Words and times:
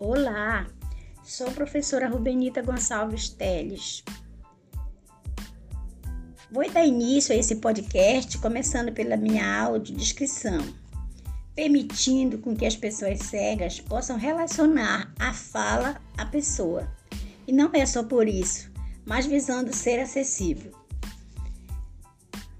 Olá, 0.00 0.64
sou 1.24 1.50
professora 1.50 2.08
Rubenita 2.08 2.62
Gonçalves 2.62 3.30
Teles. 3.30 4.04
Vou 6.52 6.70
dar 6.70 6.86
início 6.86 7.34
a 7.34 7.36
esse 7.36 7.56
podcast 7.56 8.38
começando 8.38 8.92
pela 8.92 9.16
minha 9.16 9.60
audiodescrição, 9.60 10.60
permitindo 11.52 12.38
com 12.38 12.54
que 12.54 12.64
as 12.64 12.76
pessoas 12.76 13.18
cegas 13.18 13.80
possam 13.80 14.16
relacionar 14.16 15.12
a 15.18 15.34
fala 15.34 16.00
à 16.16 16.24
pessoa. 16.24 16.88
E 17.44 17.50
não 17.50 17.70
é 17.72 17.84
só 17.84 18.04
por 18.04 18.28
isso, 18.28 18.70
mas 19.04 19.26
visando 19.26 19.74
ser 19.74 19.98
acessível. 19.98 20.70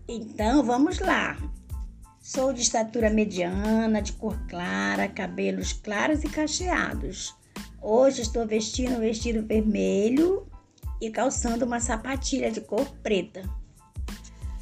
Então, 0.08 0.64
vamos 0.64 0.98
lá. 0.98 1.38
Sou 2.30 2.52
de 2.52 2.60
estatura 2.60 3.08
mediana, 3.08 4.02
de 4.02 4.12
cor 4.12 4.38
clara, 4.48 5.08
cabelos 5.08 5.72
claros 5.72 6.22
e 6.24 6.28
cacheados. 6.28 7.37
Hoje 7.90 8.20
estou 8.20 8.46
vestindo 8.46 8.96
um 8.96 9.00
vestido 9.00 9.42
vermelho 9.46 10.46
e 11.00 11.10
calçando 11.10 11.64
uma 11.64 11.80
sapatilha 11.80 12.50
de 12.50 12.60
cor 12.60 12.86
preta. 13.02 13.48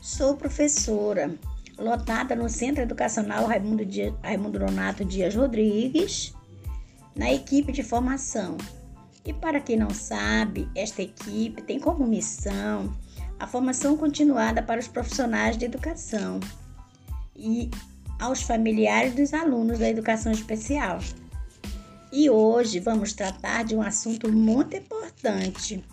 Sou 0.01 0.37
professora, 0.37 1.35
lotada 1.77 2.37
no 2.37 2.49
Centro 2.49 2.85
Educacional 2.85 3.47
Raimundo, 3.47 3.85
Dias, 3.85 4.15
Raimundo 4.23 4.61
Donato 4.61 5.05
Dias 5.05 5.35
Rodrigues, 5.35 6.33
na 7.17 7.33
equipe 7.33 7.73
de 7.73 7.83
formação. 7.83 8.57
E 9.25 9.33
para 9.33 9.59
quem 9.59 9.77
não 9.77 9.91
sabe, 9.91 10.69
esta 10.73 11.03
equipe 11.03 11.63
tem 11.63 11.81
como 11.81 12.07
missão 12.07 12.97
a 13.41 13.47
formação 13.49 13.97
continuada 13.97 14.63
para 14.63 14.79
os 14.79 14.87
profissionais 14.87 15.59
de 15.59 15.65
educação 15.65 16.39
e 17.35 17.73
aos 18.21 18.41
familiares 18.43 19.17
dos 19.17 19.35
alunos 19.35 19.81
da 19.81 19.91
educação 19.91 20.31
especial. 20.31 21.01
E 22.19 22.31
hoje 22.31 22.81
vamos 22.81 23.13
tratar 23.13 23.63
de 23.63 23.77
um 23.77 23.83
assunto 23.83 24.33
muito 24.33 24.75
importante: 24.75 25.85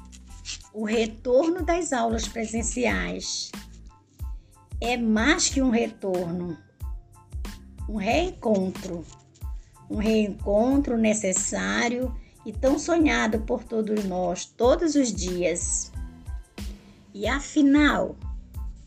o 0.73 0.85
retorno 0.85 1.65
das 1.65 1.91
aulas 1.91 2.25
presenciais. 2.25 3.51
É 4.79 4.95
mais 4.95 5.49
que 5.49 5.61
um 5.61 5.69
retorno, 5.69 6.57
um 7.89 7.97
reencontro. 7.97 9.05
Um 9.89 9.97
reencontro 9.97 10.97
necessário 10.97 12.15
e 12.45 12.53
tão 12.53 12.79
sonhado 12.79 13.41
por 13.41 13.65
todos 13.65 14.05
nós 14.05 14.45
todos 14.45 14.95
os 14.95 15.13
dias. 15.13 15.91
E 17.13 17.27
afinal, 17.27 18.15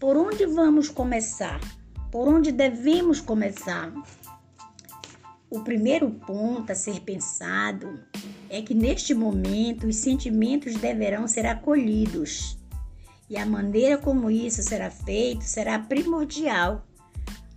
por 0.00 0.16
onde 0.16 0.46
vamos 0.46 0.88
começar? 0.88 1.60
por 2.16 2.28
onde 2.28 2.50
devemos 2.50 3.20
começar? 3.20 3.92
O 5.48 5.60
primeiro 5.60 6.10
ponto 6.10 6.72
a 6.72 6.74
ser 6.74 7.00
pensado 7.02 8.00
é 8.50 8.60
que 8.60 8.74
neste 8.74 9.14
momento 9.14 9.86
os 9.86 9.96
sentimentos 9.96 10.74
deverão 10.74 11.28
ser 11.28 11.46
acolhidos. 11.46 12.58
E 13.30 13.36
a 13.36 13.46
maneira 13.46 13.96
como 13.96 14.28
isso 14.30 14.62
será 14.62 14.90
feito 14.90 15.44
será 15.44 15.78
primordial 15.78 16.84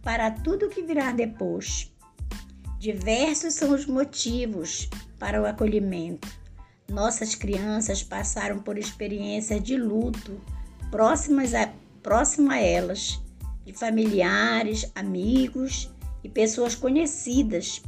para 0.04 0.30
tudo 0.30 0.70
que 0.70 0.84
virá 0.84 1.12
depois. 1.12 1.92
Diversos 2.80 3.56
são 3.56 3.74
os 3.74 3.88
motivos 3.88 4.88
para 5.18 5.42
o 5.42 5.46
acolhimento. 5.46 6.28
Nossas 6.88 7.34
crianças 7.34 8.04
passaram 8.04 8.60
por 8.60 8.78
experiências 8.78 9.62
de 9.64 9.76
luto 9.76 10.40
próximas 10.92 11.54
a, 11.54 11.72
próxima 12.04 12.54
a 12.54 12.60
elas 12.60 13.20
de 13.66 13.74
familiares, 13.74 14.92
amigos 14.96 15.92
e 16.24 16.30
pessoas 16.30 16.76
conhecidas 16.76 17.82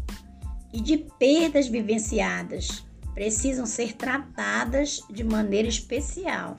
e 0.73 0.81
de 0.81 0.97
perdas 0.97 1.67
vivenciadas 1.67 2.86
precisam 3.14 3.65
ser 3.65 3.93
tratadas 3.93 5.02
de 5.09 5.23
maneira 5.23 5.67
especial. 5.67 6.58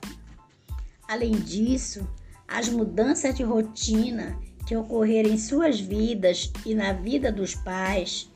Além 1.07 1.31
disso, 1.31 2.07
as 2.47 2.69
mudanças 2.69 3.35
de 3.35 3.43
rotina 3.43 4.39
que 4.67 4.75
ocorrerem 4.75 5.33
em 5.33 5.37
suas 5.37 5.79
vidas 5.79 6.51
e 6.65 6.73
na 6.73 6.93
vida 6.93 7.31
dos 7.31 7.55
pais 7.55 8.31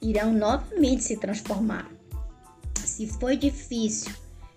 irão 0.00 0.32
novamente 0.32 1.04
se 1.04 1.16
transformar. 1.16 1.90
Se 2.84 3.06
foi 3.06 3.36
difícil 3.36 4.12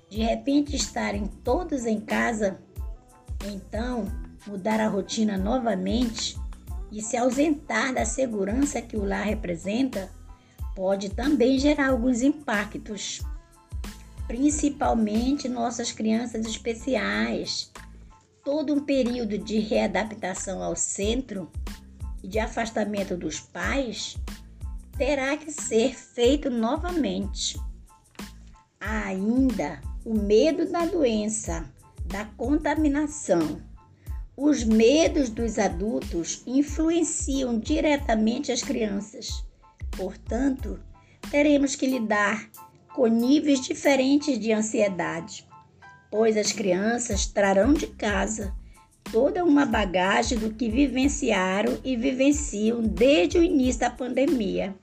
de 0.09 0.21
repente 0.21 0.75
estarem 0.75 1.27
todos 1.43 1.85
em 1.85 1.99
casa, 1.99 2.59
então 3.45 4.09
mudar 4.47 4.79
a 4.79 4.87
rotina 4.87 5.37
novamente 5.37 6.37
e 6.95 7.01
se 7.01 7.17
ausentar 7.17 7.93
da 7.93 8.05
segurança 8.05 8.81
que 8.81 8.95
o 8.95 9.03
lar 9.03 9.25
representa, 9.25 10.09
pode 10.73 11.09
também 11.09 11.59
gerar 11.59 11.89
alguns 11.89 12.21
impactos, 12.21 13.19
principalmente 14.25 15.49
nossas 15.49 15.91
crianças 15.91 16.45
especiais. 16.45 17.69
Todo 18.45 18.73
um 18.73 18.79
período 18.79 19.37
de 19.37 19.59
readaptação 19.59 20.63
ao 20.63 20.73
centro 20.73 21.51
e 22.23 22.29
de 22.29 22.39
afastamento 22.39 23.17
dos 23.17 23.41
pais 23.41 24.15
terá 24.97 25.35
que 25.35 25.51
ser 25.51 25.93
feito 25.93 26.49
novamente. 26.49 27.59
Há 28.79 29.07
ainda 29.07 29.81
o 30.05 30.13
medo 30.13 30.71
da 30.71 30.85
doença, 30.85 31.69
da 32.05 32.23
contaminação 32.23 33.74
os 34.37 34.63
medos 34.63 35.29
dos 35.29 35.57
adultos 35.57 36.43
influenciam 36.45 37.57
diretamente 37.57 38.51
as 38.51 38.61
crianças. 38.61 39.45
Portanto, 39.95 40.79
teremos 41.31 41.75
que 41.75 41.87
lidar 41.87 42.49
com 42.93 43.07
níveis 43.07 43.61
diferentes 43.61 44.37
de 44.37 44.51
ansiedade, 44.51 45.47
pois 46.11 46.35
as 46.35 46.51
crianças 46.51 47.25
trarão 47.25 47.73
de 47.73 47.87
casa 47.87 48.53
toda 49.11 49.45
uma 49.45 49.65
bagagem 49.65 50.37
do 50.37 50.53
que 50.53 50.69
vivenciaram 50.69 51.79
e 51.83 51.95
vivenciam 51.95 52.81
desde 52.81 53.37
o 53.37 53.43
início 53.43 53.81
da 53.81 53.89
pandemia. 53.89 54.75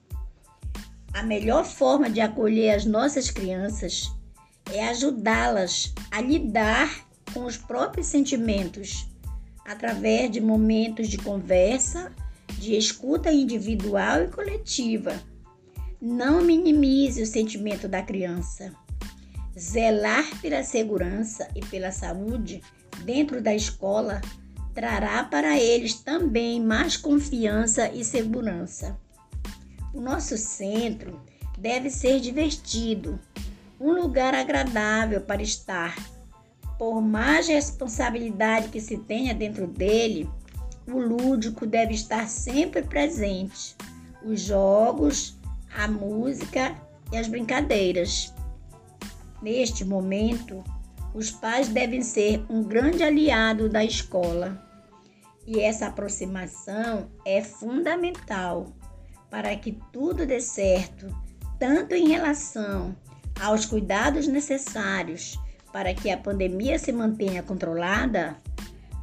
A 1.13 1.23
melhor 1.23 1.65
forma 1.65 2.09
de 2.09 2.21
acolher 2.21 2.71
as 2.71 2.87
nossas 2.87 3.31
crianças 3.31 4.11
é 4.73 4.89
ajudá-las 4.89 5.93
a 6.11 6.23
lidar 6.23 7.07
com 7.35 7.45
os 7.45 7.59
próprios 7.59 8.07
sentimentos 8.07 9.12
através 9.67 10.31
de 10.31 10.41
momentos 10.41 11.09
de 11.09 11.19
conversa, 11.19 12.13
de 12.59 12.77
escuta 12.77 13.33
individual 13.33 14.25
e 14.25 14.29
coletiva. 14.29 15.21
Não 16.01 16.43
minimize 16.43 17.23
o 17.23 17.27
sentimento 17.27 17.89
da 17.89 18.03
criança. 18.03 18.73
Zelar 19.59 20.41
pela 20.41 20.63
segurança 20.63 21.49
e 21.55 21.61
pela 21.61 21.93
saúde 21.93 22.63
dentro 23.05 23.43
da 23.43 23.55
escola 23.55 24.21
trará 24.75 25.25
para 25.25 25.59
eles 25.59 25.95
também 25.95 26.61
mais 26.61 26.97
confiança 26.97 27.91
e 27.93 28.05
segurança. 28.05 28.99
O 29.93 30.01
nosso 30.01 30.39
centro 30.39 31.21
deve 31.59 31.91
ser 31.91 32.19
divertido, 32.21 33.21
um 33.79 33.93
lugar 33.93 34.35
agradável 34.35 35.21
para 35.21 35.43
estar 35.43 35.95
por 36.83 37.01
mais 37.01 37.47
responsabilidade 37.47 38.69
que 38.71 38.81
se 38.81 38.99
tenha 38.99 39.33
dentro 39.33 39.69
dele, 39.69 40.29
o 40.89 40.99
lúdico 40.99 41.65
deve 41.65 41.95
estar 41.95 42.29
sempre 42.29 42.83
presente. 42.83 43.77
Os 44.25 44.41
jogos, 44.41 45.39
a 45.79 45.87
música 45.87 46.75
e 47.13 47.17
as 47.17 47.29
brincadeiras. 47.29 48.35
Neste 49.41 49.85
momento, 49.85 50.65
os 51.15 51.31
pais 51.31 51.69
devem 51.69 52.03
ser 52.03 52.45
um 52.51 52.65
grande 52.65 53.05
aliado 53.05 53.69
da 53.69 53.85
escola. 53.85 54.61
E 55.47 55.61
essa 55.61 55.87
aproximação 55.87 57.09
é 57.25 57.41
fundamental 57.45 58.73
para 59.31 59.55
que 59.55 59.79
tudo 59.93 60.27
dê 60.27 60.41
certo, 60.41 61.07
tanto 61.61 61.95
em 61.95 62.09
relação 62.09 62.97
aos 63.41 63.65
cuidados 63.67 64.27
necessários 64.27 65.39
para 65.73 65.95
que 65.95 66.11
a 66.11 66.17
pandemia 66.17 66.79
se 66.79 66.93
mantenha 66.93 67.43
controlada, 67.43 68.37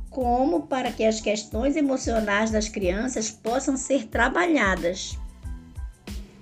como 0.10 0.68
para 0.68 0.92
que 0.92 1.04
as 1.04 1.20
questões 1.20 1.76
emocionais 1.76 2.52
das 2.52 2.70
crianças 2.70 3.30
possam 3.32 3.76
ser 3.78 4.08
trabalhadas. 4.08 5.18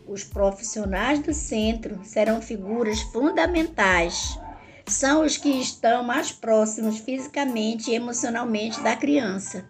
Os 0.08 0.24
profissionais 0.24 1.20
do 1.20 1.34
centro 1.34 2.00
serão 2.04 2.42
figuras 2.42 3.02
fundamentais. 3.02 4.40
São 4.86 5.26
os 5.26 5.36
que 5.36 5.50
estão 5.50 6.04
mais 6.04 6.32
próximos 6.32 7.00
fisicamente 7.00 7.92
e 7.92 7.96
emocionalmente 7.96 8.82
da 8.82 8.96
criança. 8.96 9.70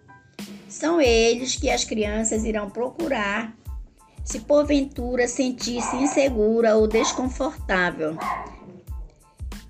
São 0.70 1.02
eles 1.02 1.56
que 1.56 1.70
as 1.70 1.84
crianças 1.84 2.44
irão 2.44 2.70
procurar 2.70 3.56
se 4.24 4.42
porventura 4.42 5.28
sentir-se 5.28 5.96
insegura 5.96 6.76
ou 6.76 6.86
desconfortável. 6.86 8.18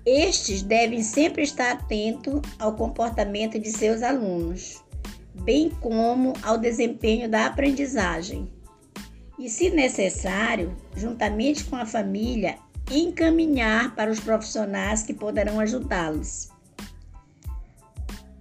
Estes 0.06 0.62
devem 0.62 1.02
sempre 1.02 1.42
estar 1.42 1.72
atentos 1.72 2.40
ao 2.58 2.74
comportamento 2.74 3.58
de 3.58 3.70
seus 3.70 4.02
alunos, 4.02 4.82
bem 5.34 5.70
como 5.80 6.32
ao 6.42 6.58
desempenho 6.58 7.28
da 7.28 7.46
aprendizagem. 7.46 8.50
e, 9.38 9.48
se 9.48 9.70
necessário, 9.70 10.76
juntamente 10.96 11.62
com 11.64 11.76
a 11.76 11.86
família, 11.86 12.58
encaminhar 12.90 13.94
para 13.94 14.10
os 14.10 14.18
profissionais 14.18 15.02
que 15.02 15.14
poderão 15.14 15.60
ajudá-los. 15.60 16.48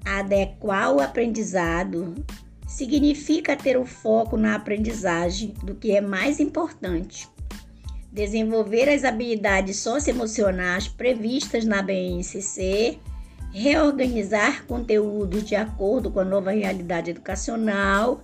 Adequar 0.03 0.93
o 0.93 0.99
aprendizado 0.99 2.15
significa 2.67 3.55
ter 3.55 3.77
o 3.77 3.85
foco 3.85 4.37
na 4.37 4.55
aprendizagem 4.55 5.53
do 5.63 5.75
que 5.75 5.91
é 5.91 6.01
mais 6.01 6.39
importante. 6.39 7.27
Desenvolver 8.11 8.89
as 8.89 9.03
habilidades 9.03 9.77
socioemocionais 9.77 10.87
previstas 10.87 11.65
na 11.65 11.81
BNCC, 11.81 12.99
reorganizar 13.51 14.65
conteúdos 14.65 15.43
de 15.43 15.55
acordo 15.55 16.11
com 16.11 16.19
a 16.19 16.25
nova 16.25 16.51
realidade 16.51 17.11
educacional, 17.11 18.23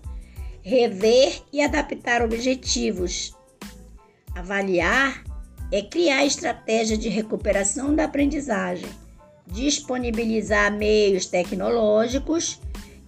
rever 0.62 1.42
e 1.52 1.62
adaptar 1.62 2.22
objetivos. 2.22 3.36
Avaliar 4.34 5.24
é 5.72 5.82
criar 5.82 6.26
estratégias 6.26 7.00
de 7.00 7.10
recuperação 7.10 7.96
da 7.96 8.06
aprendizagem, 8.06 8.90
disponibilizar 9.48 10.72
meios 10.72 11.26
tecnológicos 11.26 12.60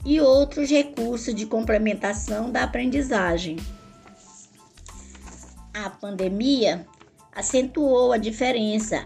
e 0.06 0.20
outros 0.20 0.70
recursos 0.70 1.34
de 1.34 1.46
complementação 1.46 2.52
da 2.52 2.64
aprendizagem. 2.64 3.58
A 5.84 5.90
pandemia 5.90 6.88
acentuou 7.34 8.14
a 8.14 8.18
diferença 8.18 9.06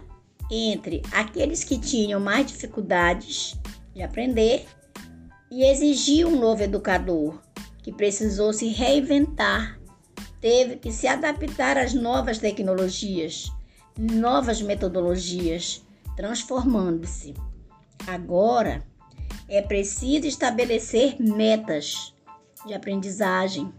entre 0.51 1.01
aqueles 1.12 1.63
que 1.63 1.80
tinham 1.80 2.19
mais 2.19 2.45
dificuldades 2.45 3.60
de 3.92 4.04
aprender 4.04 4.68
e 5.50 5.63
exigiu 5.63 6.27
um 6.27 6.39
novo 6.39 6.62
educador 6.62 7.42
que 7.81 7.92
precisou 7.92 8.54
se 8.54 8.68
reinventar, 8.68 9.80
teve 10.39 10.75
que 10.75 10.92
se 10.92 11.07
adaptar 11.07 11.75
às 11.75 11.95
novas 11.95 12.38
tecnologias, 12.38 13.51
novas 13.98 14.62
metodologias, 14.62 15.83
transformando-se. 16.16 17.33
Agora, 18.06 18.83
é 19.48 19.60
preciso 19.60 20.27
estabelecer 20.27 21.19
metas 21.19 22.13
de 22.63 22.75
aprendizagem, 22.75 23.74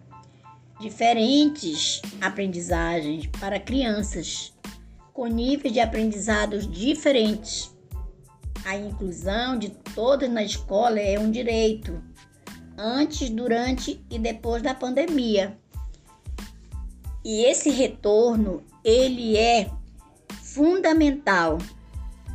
diferentes 0.81 2.01
aprendizagens 2.23 3.27
para 3.39 3.61
crianças 3.61 4.55
com 5.13 5.27
níveis 5.27 5.75
de 5.75 5.79
aprendizados 5.79 6.67
diferentes. 6.67 7.71
A 8.65 8.77
inclusão 8.77 9.59
de 9.59 9.69
todos 9.95 10.29
na 10.31 10.43
escola 10.43 10.99
é 10.99 11.19
um 11.19 11.31
direito, 11.31 12.03
antes, 12.79 13.29
durante 13.29 14.03
e 14.11 14.19
depois 14.19 14.63
da 14.63 14.75
pandemia. 14.75 15.59
E 17.23 17.45
esse 17.45 17.69
retorno, 17.69 18.63
ele 18.83 19.37
é 19.37 19.71
fundamental. 20.43 21.59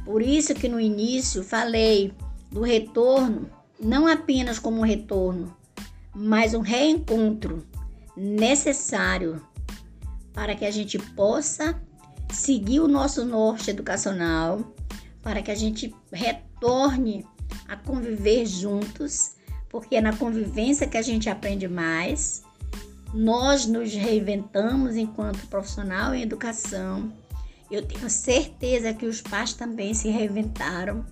Por 0.04 0.22
isso 0.22 0.54
que 0.54 0.68
no 0.68 0.80
início 0.80 1.44
falei 1.44 2.14
do 2.52 2.62
retorno, 2.62 3.50
não 3.80 4.06
apenas 4.06 4.60
como 4.60 4.82
um 4.82 4.84
retorno, 4.84 5.56
mas 6.14 6.54
um 6.54 6.62
reencontro 6.62 7.66
necessário 8.16 9.42
para 10.34 10.56
que 10.56 10.66
a 10.66 10.72
gente 10.72 10.98
possa 10.98 11.80
seguir 12.32 12.80
o 12.80 12.88
nosso 12.88 13.26
norte 13.26 13.70
educacional, 13.70 14.74
para 15.22 15.42
que 15.42 15.52
a 15.52 15.56
gente 15.56 15.94
retorne 16.12 17.26
a 17.68 17.76
conviver 17.76 18.46
juntos, 18.46 19.36
porque 19.70 19.96
é 19.96 20.02
na 20.02 20.16
convivência 20.16 20.88
que 20.88 20.98
a 20.98 21.02
gente 21.02 21.30
aprende 21.30 21.68
mais. 21.68 22.44
Nós 23.14 23.66
nos 23.66 23.94
reinventamos 23.94 24.96
enquanto 24.96 25.48
profissional 25.48 26.14
em 26.14 26.22
educação. 26.22 27.12
Eu 27.72 27.86
tenho 27.86 28.10
certeza 28.10 28.94
que 28.94 29.06
os 29.06 29.22
pais 29.22 29.54
também 29.54 29.94
se 29.94 30.10
reinventaram 30.10 31.06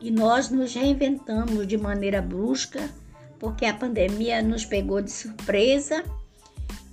e 0.00 0.10
nós 0.10 0.50
nos 0.50 0.74
reinventamos 0.74 1.66
de 1.66 1.76
maneira 1.76 2.20
brusca, 2.20 2.90
porque 3.38 3.64
a 3.64 3.74
pandemia 3.74 4.42
nos 4.42 4.64
pegou 4.64 5.00
de 5.00 5.10
surpresa 5.10 6.04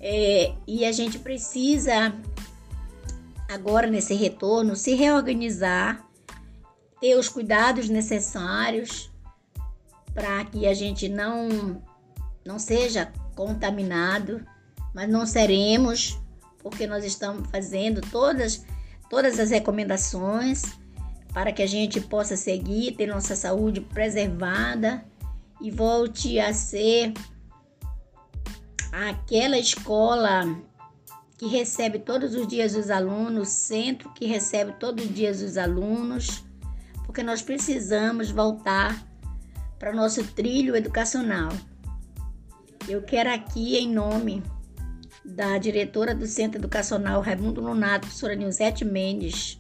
é, 0.05 0.53
e 0.67 0.83
a 0.83 0.91
gente 0.91 1.17
precisa, 1.17 2.13
agora 3.49 3.87
nesse 3.87 4.13
retorno, 4.13 4.75
se 4.75 4.95
reorganizar, 4.95 6.05
ter 6.99 7.17
os 7.17 7.29
cuidados 7.29 7.87
necessários 7.87 9.09
para 10.13 10.43
que 10.43 10.67
a 10.67 10.73
gente 10.73 11.07
não, 11.07 11.81
não 12.45 12.59
seja 12.59 13.13
contaminado, 13.33 14.45
mas 14.93 15.09
não 15.09 15.25
seremos, 15.25 16.19
porque 16.59 16.85
nós 16.85 17.05
estamos 17.05 17.49
fazendo 17.49 18.01
todas, 18.01 18.65
todas 19.09 19.39
as 19.39 19.51
recomendações 19.51 20.63
para 21.33 21.53
que 21.53 21.63
a 21.63 21.67
gente 21.67 22.01
possa 22.01 22.35
seguir, 22.35 22.91
ter 22.97 23.07
nossa 23.07 23.37
saúde 23.37 23.79
preservada 23.79 25.01
e 25.61 25.71
volte 25.71 26.41
a 26.41 26.53
ser 26.53 27.13
aquela 28.93 29.57
escola 29.57 30.55
que 31.35 31.47
recebe 31.47 31.97
todos 31.97 32.35
os 32.35 32.47
dias 32.47 32.75
os 32.75 32.91
alunos, 32.91 33.49
centro 33.49 34.11
que 34.13 34.27
recebe 34.27 34.73
todos 34.73 35.03
os 35.03 35.13
dias 35.13 35.41
os 35.41 35.57
alunos, 35.57 36.45
porque 37.03 37.23
nós 37.23 37.41
precisamos 37.41 38.29
voltar 38.29 39.03
para 39.79 39.91
o 39.91 39.95
nosso 39.95 40.23
trilho 40.23 40.75
educacional. 40.75 41.49
Eu 42.87 43.01
quero 43.01 43.31
aqui, 43.31 43.77
em 43.77 43.91
nome 43.91 44.43
da 45.25 45.57
diretora 45.57 46.13
do 46.13 46.27
Centro 46.27 46.59
Educacional 46.59 47.21
Raimundo 47.21 47.61
Lunato, 47.61 48.01
professora 48.01 48.35
Nilzete 48.35 48.85
Mendes, 48.85 49.59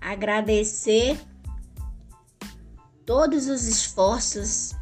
agradecer 0.00 1.18
todos 3.06 3.48
os 3.48 3.66
esforços 3.66 4.74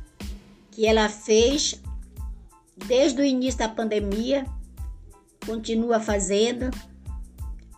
que 0.71 0.87
ela 0.87 1.09
fez 1.09 1.81
desde 2.87 3.21
o 3.21 3.25
início 3.25 3.59
da 3.59 3.69
pandemia, 3.69 4.47
continua 5.45 6.01
fazendo, 6.01 6.71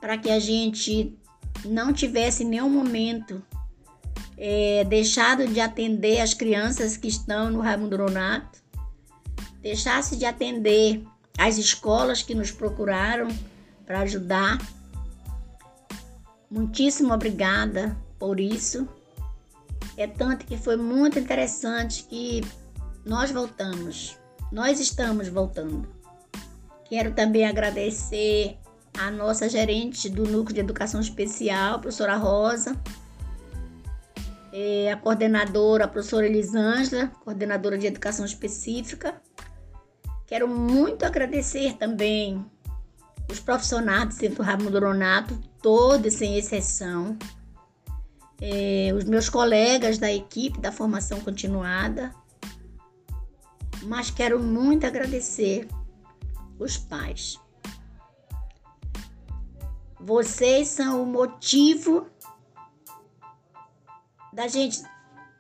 para 0.01 0.17
que 0.19 0.31
a 0.31 0.39
gente 0.39 1.17
não 1.65 1.93
tivesse 1.93 2.45
nenhum 2.45 2.71
momento 2.71 3.43
é, 4.37 4.85
deixado 4.85 5.47
de 5.47 5.61
atender 5.61 6.21
as 6.21 6.33
crianças 6.35 6.97
que 6.97 7.09
estão 7.09 7.51
no 7.51 7.61
Raimundo 7.61 7.99
Nonato, 7.99 8.61
deixasse 9.61 10.17
de 10.17 10.25
atender 10.25 11.05
as 11.39 11.59
escolas 11.59 12.23
que 12.23 12.35
nos 12.35 12.51
procuraram 12.51 13.29
para 13.85 14.01
ajudar 14.01 14.59
Muitíssimo 16.51 17.15
obrigada 17.15 17.97
por 18.19 18.41
isso. 18.41 18.89
É 19.97 20.09
tanto 20.09 20.45
que 20.45 20.57
foi 20.57 20.77
muito 20.77 21.17
interessante 21.17 22.03
que 22.03 22.41
nós 23.05 23.31
voltamos. 23.31 24.19
Nós 24.53 24.81
estamos 24.81 25.29
voltando. 25.29 25.89
Quero 26.89 27.13
também 27.13 27.47
agradecer 27.47 28.59
a 28.99 29.11
nossa 29.11 29.49
gerente 29.49 30.09
do 30.09 30.25
Núcleo 30.25 30.55
de 30.55 30.61
Educação 30.61 31.01
Especial, 31.01 31.79
professora 31.79 32.17
Rosa, 32.17 32.77
a 34.93 34.97
coordenadora, 34.97 35.85
a 35.85 35.89
professora 35.89 36.27
Elisângela, 36.27 37.07
coordenadora 37.25 37.79
de 37.79 37.87
Educação 37.87 38.25
Específica. 38.25 39.21
Quero 40.27 40.49
muito 40.49 41.05
agradecer 41.05 41.75
também 41.75 42.45
os 43.31 43.39
profissionais 43.39 44.09
do 44.09 44.15
Centro 44.15 44.43
Raimundo 44.43 44.81
Donato, 44.81 45.39
todos 45.63 46.15
sem 46.15 46.37
exceção, 46.37 47.17
é, 48.41 48.93
os 48.97 49.05
meus 49.05 49.29
colegas 49.29 49.99
da 49.99 50.13
equipe 50.13 50.61
da 50.61 50.73
formação 50.73 51.21
continuada, 51.21 52.13
mas 53.83 54.11
quero 54.11 54.41
muito 54.41 54.87
agradecer 54.87 55.69
os 56.59 56.77
pais. 56.77 57.39
Vocês 59.99 60.69
são 60.69 61.03
o 61.03 61.07
motivo 61.07 62.07
da 64.33 64.49
gente 64.49 64.77
estar 64.77 64.89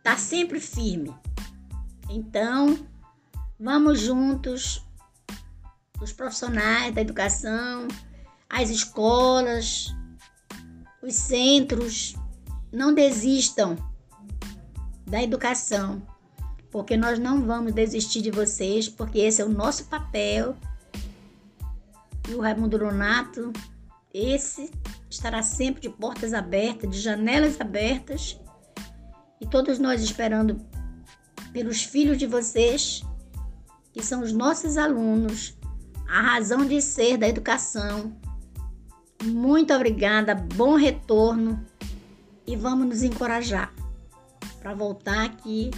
tá 0.02 0.16
sempre 0.16 0.60
firme. 0.60 1.14
Então, 2.08 2.78
vamos 3.58 4.00
juntos, 4.00 4.84
os 6.00 6.12
profissionais 6.12 6.94
da 6.94 7.00
educação, 7.00 7.86
as 8.48 8.68
escolas, 8.70 9.94
os 11.02 11.14
centros 11.14 12.14
não 12.72 12.92
desistam 12.94 13.76
da 15.06 15.22
educação, 15.22 16.02
porque 16.70 16.96
nós 16.96 17.18
não 17.18 17.44
vamos 17.44 17.72
desistir 17.72 18.22
de 18.22 18.30
vocês, 18.30 18.88
porque 18.88 19.18
esse 19.18 19.42
é 19.42 19.44
o 19.44 19.48
nosso 19.48 19.84
papel. 19.86 20.56
E 22.28 22.34
o 22.34 22.40
Raimundo 22.40 22.78
Donato, 22.78 23.52
esse 24.12 24.70
estará 25.08 25.42
sempre 25.42 25.82
de 25.82 25.90
portas 25.90 26.32
abertas, 26.32 26.90
de 26.90 27.00
janelas 27.00 27.60
abertas, 27.60 28.38
e 29.40 29.46
todos 29.46 29.78
nós 29.78 30.02
esperando 30.02 30.60
pelos 31.52 31.82
filhos 31.82 32.18
de 32.18 32.26
vocês, 32.26 33.02
que 33.92 34.02
são 34.02 34.22
os 34.22 34.32
nossos 34.32 34.76
alunos, 34.76 35.56
a 36.08 36.20
razão 36.20 36.64
de 36.64 36.80
ser 36.80 37.16
da 37.16 37.28
educação. 37.28 38.14
Muito 39.24 39.72
obrigada, 39.74 40.34
bom 40.34 40.76
retorno 40.76 41.64
e 42.46 42.56
vamos 42.56 42.86
nos 42.86 43.02
encorajar 43.02 43.72
para 44.60 44.74
voltar 44.74 45.24
aqui. 45.24 45.70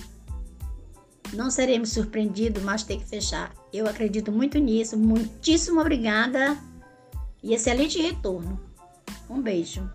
Não 1.33 1.51
seremos 1.51 1.91
surpreendidos, 1.93 2.63
mas 2.63 2.83
tem 2.83 2.99
que 2.99 3.07
fechar. 3.07 3.53
Eu 3.73 3.87
acredito 3.87 4.31
muito 4.31 4.59
nisso. 4.59 4.99
Muitíssimo 4.99 5.81
obrigada 5.81 6.59
e 7.43 7.55
excelente 7.55 8.01
retorno. 8.01 8.61
Um 9.29 9.41
beijo. 9.41 9.89